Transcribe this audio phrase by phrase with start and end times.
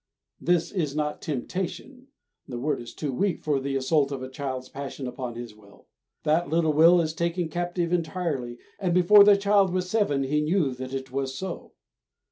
[0.39, 2.07] This is not temptation;
[2.47, 5.85] the word is too weak for the assault of a child's passion upon his will.
[6.23, 10.73] That little will is taken captive entirely, and before the child was seven he knew
[10.73, 11.73] that it was so.